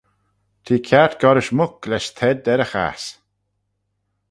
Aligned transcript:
Te 0.65 0.75
kiart 0.87 1.19
goll-rish 1.21 1.53
muck 1.57 1.75
lesh 1.89 2.09
tedd 2.17 2.47
er 2.53 2.63
y 2.65 2.67
chass. 2.71 3.03